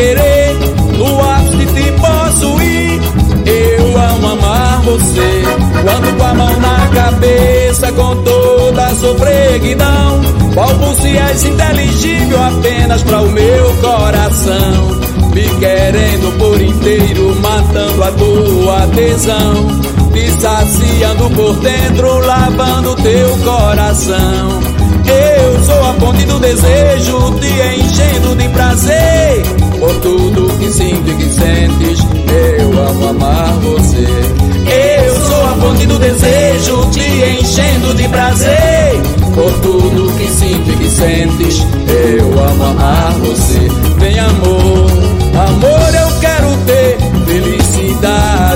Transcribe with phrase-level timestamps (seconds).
[0.00, 0.56] querer,
[0.96, 3.00] no ato de te possuir.
[3.46, 5.42] Eu amo amar você,
[5.82, 10.20] quando com a mão na cabeça, com toda a sofreguidão.
[10.54, 15.00] Balbuciais inteligível apenas para o meu coração.
[15.34, 19.80] Me querendo por inteiro, matando a tua tesão.
[20.12, 24.69] Te saciando por dentro, lavando teu coração.
[25.10, 29.42] Eu sou a fonte do desejo, te enchendo de prazer.
[29.78, 32.06] Por tudo que sinto e que sentes,
[32.60, 34.06] eu amo amar você.
[34.70, 38.92] Eu sou a fonte do desejo, te enchendo de prazer.
[39.34, 43.68] Por tudo que sinto e que sentes, eu amo amar você.
[43.98, 44.90] Vem amor,
[45.48, 48.49] amor eu quero ter felicidade.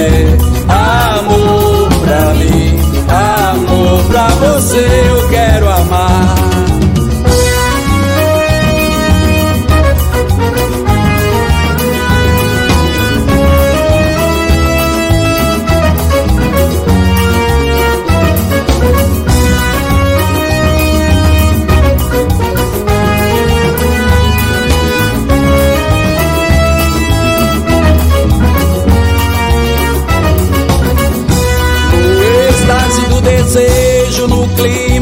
[0.00, 0.49] Você.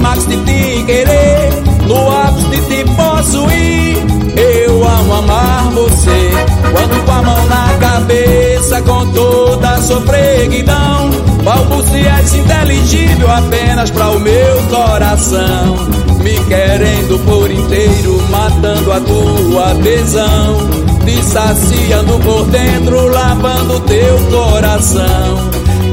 [0.08, 1.50] Clímax de te querer,
[1.86, 3.98] no ápice de te possuir.
[4.36, 6.30] Eu amo amar você,
[6.72, 11.10] quando com a mão na cabeça, com toda a sofreguidão.
[11.42, 15.76] Balbucias inteligível apenas para o meu coração.
[16.22, 20.68] Me querendo por inteiro, matando a tua tesão.
[21.04, 25.48] Te saciando por dentro, lavando teu coração.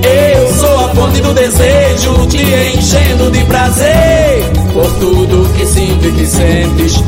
[0.06, 2.38] Eu sou a fonte do desejo, te
[2.76, 4.04] enchendo de prazer.
[6.05, 7.03] Tudo que sentes,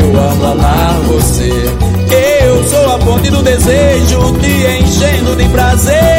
[0.00, 1.50] eu amo amar você.
[2.44, 6.09] Eu sou a fonte do desejo, te enchendo de prazer.